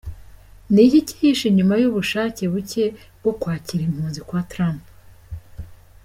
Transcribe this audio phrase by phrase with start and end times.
[0.73, 2.83] Ni iki cyihishe inyuma y’ubushake buke
[3.19, 4.81] bwo kwakira impunzi bwa Trump?.